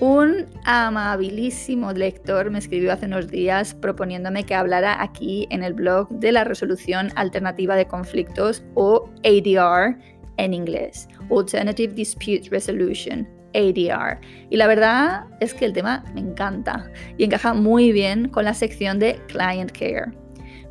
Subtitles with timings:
[0.00, 6.08] Un amabilísimo lector me escribió hace unos días proponiéndome que hablara aquí en el blog
[6.08, 9.98] de la resolución alternativa de conflictos o ADR
[10.36, 14.20] en inglés, Alternative Dispute Resolution, ADR.
[14.50, 18.54] Y la verdad es que el tema me encanta y encaja muy bien con la
[18.54, 20.12] sección de Client Care.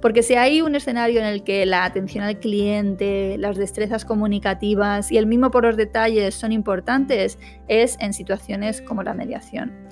[0.02, 5.12] Porque si hay un escenario en el que la atención al cliente, las destrezas comunicativas
[5.12, 9.88] y el mismo por los detalles son importantes, es en situaciones como la mediación.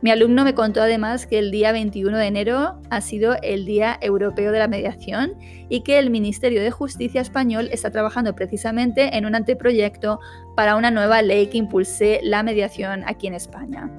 [0.00, 3.98] Mi alumno me contó además que el día 21 de enero ha sido el Día
[4.00, 5.34] Europeo de la Mediación
[5.68, 10.20] y que el Ministerio de Justicia español está trabajando precisamente en un anteproyecto
[10.54, 13.90] para una nueva ley que impulse la mediación aquí en España.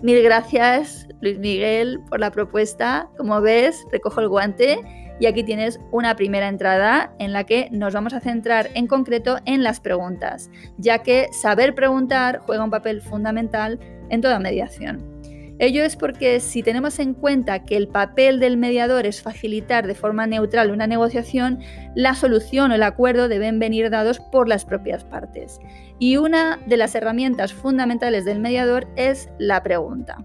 [0.00, 3.10] Mil gracias, Luis Miguel, por la propuesta.
[3.18, 4.80] Como ves, recojo el guante
[5.20, 9.38] y aquí tienes una primera entrada en la que nos vamos a centrar en concreto
[9.44, 13.78] en las preguntas, ya que saber preguntar juega un papel fundamental
[14.10, 15.12] en toda mediación.
[15.58, 19.94] Ello es porque si tenemos en cuenta que el papel del mediador es facilitar de
[19.94, 21.60] forma neutral una negociación,
[21.94, 25.60] la solución o el acuerdo deben venir dados por las propias partes.
[26.00, 30.18] Y una de las herramientas fundamentales del mediador es la pregunta.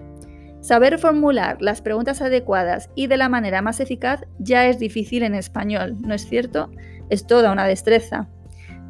[0.61, 5.35] Saber formular las preguntas adecuadas y de la manera más eficaz ya es difícil en
[5.35, 6.71] español, ¿no es cierto?
[7.09, 8.27] Es toda una destreza.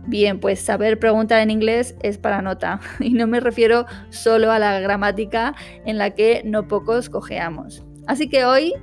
[0.08, 4.60] Bien, pues saber preguntar en inglés es para nota y no me refiero solo a
[4.60, 5.54] la gramática
[5.86, 7.84] en la que no pocos cojeamos.
[8.08, 8.74] Así que hoy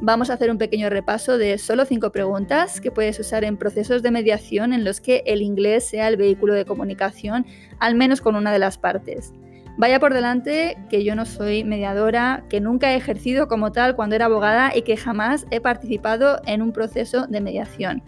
[0.00, 4.02] vamos a hacer un pequeño repaso de solo cinco preguntas que puedes usar en procesos
[4.02, 7.46] de mediación en los que el inglés sea el vehículo de comunicación,
[7.78, 9.32] al menos con una de las partes.
[9.78, 14.14] Vaya por delante que yo no soy mediadora, que nunca he ejercido como tal cuando
[14.14, 18.02] era abogada y que jamás he participado en un proceso de mediación.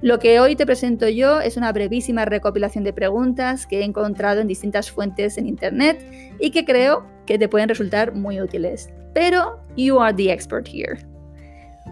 [0.00, 4.40] Lo que hoy te presento yo es una brevísima recopilación de preguntas que he encontrado
[4.40, 6.04] en distintas fuentes en Internet
[6.40, 8.90] y que creo que te pueden resultar muy útiles.
[9.14, 11.11] Pero you are the expert here.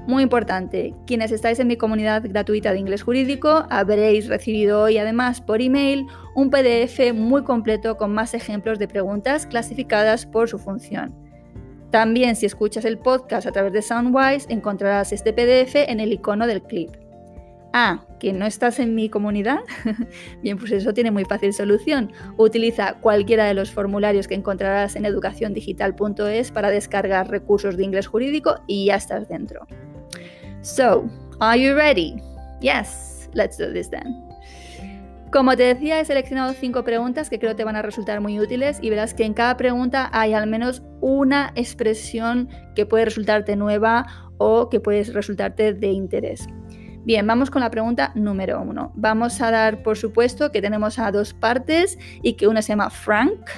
[0.06, 5.40] Muy importante, quienes estáis en mi comunidad gratuita de inglés jurídico habréis recibido hoy además
[5.40, 11.14] por email un PDF muy completo con más ejemplos de preguntas clasificadas por su función.
[11.90, 16.46] También si escuchas el podcast a través de Soundwise encontrarás este PDF en el icono
[16.46, 16.90] del clip.
[17.72, 19.60] Ah, ¿que no estás en mi comunidad?
[20.42, 22.10] Bien, pues eso tiene muy fácil solución.
[22.36, 28.56] Utiliza cualquiera de los formularios que encontrarás en educaciondigital.es para descargar recursos de inglés jurídico
[28.66, 29.66] y ya estás dentro.
[30.62, 31.08] So,
[31.38, 32.16] are you ready?
[32.60, 34.30] Yes, let's do this then.
[35.32, 38.78] Como te decía, he seleccionado cinco preguntas que creo te van a resultar muy útiles
[38.82, 44.06] y verás que en cada pregunta hay al menos una expresión que puede resultarte nueva
[44.38, 46.48] o que puede resultarte de interés.
[47.10, 48.92] Bien, vamos con la pregunta número uno.
[48.94, 52.88] Vamos a dar por supuesto que tenemos a dos partes y que una se llama
[52.88, 53.50] Frank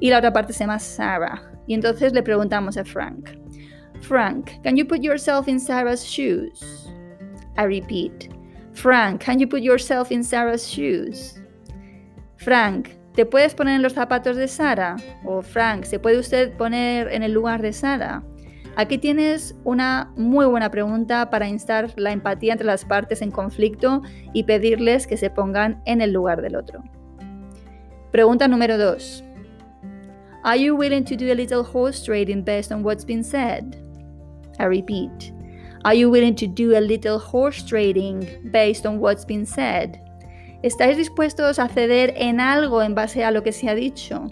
[0.00, 1.42] y la otra parte se llama Sarah.
[1.66, 3.32] Y entonces le preguntamos a Frank.
[4.00, 6.88] Frank, can you put yourself in Sarah's shoes?
[7.58, 8.30] I repeat.
[8.72, 11.42] Frank, can you put yourself in Sarah's shoes?
[12.38, 14.96] Frank, ¿te puedes poner en los zapatos de Sara?
[15.26, 18.22] O Frank, ¿se puede usted poner en el lugar de Sara?
[18.76, 24.02] Aquí tienes una muy buena pregunta para instar la empatía entre las partes en conflicto
[24.32, 26.82] y pedirles que se pongan en el lugar del otro.
[28.10, 29.24] Pregunta número 2.
[30.42, 33.76] Are you willing to do a little horse trading based on what's been said?
[34.58, 35.32] I repeat.
[35.84, 40.00] Are you willing to do a little horse trading based on what's been said?
[40.62, 44.26] ¿Estáis dispuestos a ceder en algo en base a lo que se ha dicho?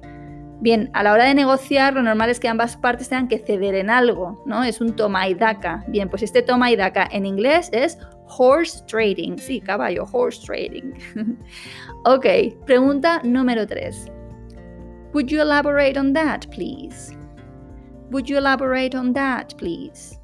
[0.62, 3.74] Bien, a la hora de negociar, lo normal es que ambas partes tengan que ceder
[3.74, 4.62] en algo, ¿no?
[4.62, 5.82] Es un toma y daca.
[5.88, 7.98] Bien, pues este toma y daca en inglés es
[8.38, 9.38] horse trading.
[9.38, 10.92] Sí, caballo, horse trading.
[12.04, 12.26] ok,
[12.64, 14.06] pregunta número 3.
[15.12, 17.12] Would you elaborate on that, please?
[18.12, 20.16] Would you elaborate on that, please?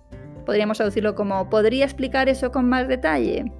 [0.47, 3.53] Podríamos traducirlo como ¿podría explicar eso con más detalle?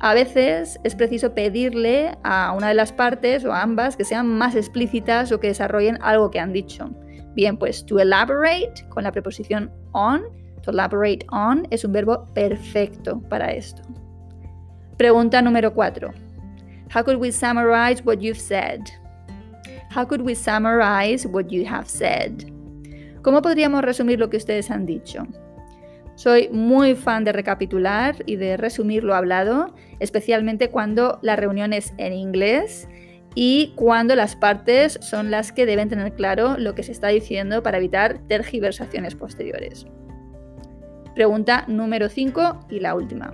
[0.00, 4.28] A veces es preciso pedirle a una de las partes o a ambas que sean
[4.28, 6.88] más explícitas o que desarrollen algo que han dicho.
[7.34, 10.22] Bien, pues to elaborate con la preposición on,
[10.62, 13.82] to elaborate on es un verbo perfecto para esto.
[14.96, 16.12] Pregunta número 4.
[16.94, 18.80] How could we summarize what you've said?
[19.90, 22.44] How could we summarize what you have said?
[23.22, 25.26] ¿Cómo podríamos resumir lo que ustedes han dicho?
[26.18, 31.94] Soy muy fan de recapitular y de resumir lo hablado, especialmente cuando la reunión es
[31.96, 32.88] en inglés
[33.36, 37.62] y cuando las partes son las que deben tener claro lo que se está diciendo
[37.62, 39.86] para evitar tergiversaciones posteriores.
[41.14, 43.32] Pregunta número 5 y la última.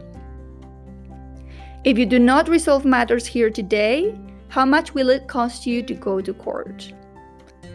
[1.85, 4.15] If you do not resolve matters here today,
[4.55, 6.93] how much will it cost you to go to court?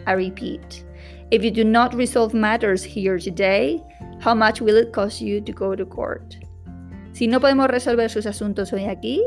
[0.06, 0.84] I repeat.
[1.32, 3.82] If you do not resolve matters here today,
[4.24, 6.36] how much will it cost you to go to court?
[7.12, 9.22] Si no podemos resolver sus asuntos hoy aquí,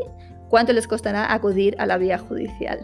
[0.50, 2.80] ¿cuánto les costará acudir a la vía judicial?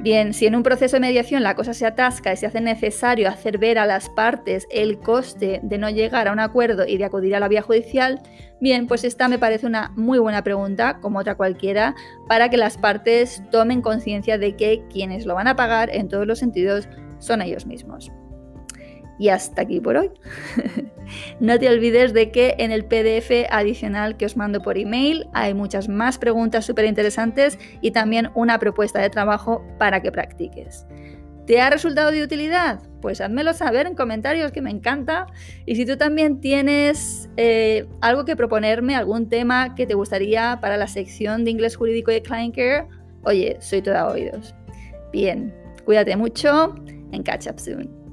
[0.00, 3.28] Bien, si en un proceso de mediación la cosa se atasca y se hace necesario
[3.28, 7.04] hacer ver a las partes el coste de no llegar a un acuerdo y de
[7.04, 8.20] acudir a la vía judicial,
[8.60, 11.96] bien, pues esta me parece una muy buena pregunta, como otra cualquiera,
[12.28, 16.28] para que las partes tomen conciencia de que quienes lo van a pagar en todos
[16.28, 16.88] los sentidos
[17.18, 18.12] son ellos mismos.
[19.18, 20.10] Y hasta aquí por hoy.
[21.40, 25.54] no te olvides de que en el PDF adicional que os mando por email hay
[25.54, 30.86] muchas más preguntas súper interesantes y también una propuesta de trabajo para que practiques.
[31.48, 32.82] ¿Te ha resultado de utilidad?
[33.00, 35.28] Pues házmelo saber en comentarios que me encanta.
[35.64, 40.76] Y si tú también tienes eh, algo que proponerme, algún tema que te gustaría para
[40.76, 42.86] la sección de inglés jurídico de Client Care,
[43.22, 44.54] oye, soy toda oídos.
[45.10, 45.54] Bien,
[45.86, 46.74] cuídate mucho
[47.14, 48.07] and catch up soon.